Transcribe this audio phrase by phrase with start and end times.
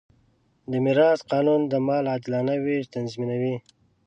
[0.71, 3.55] د میراث قانون د مال عادلانه وېش تضمینوي.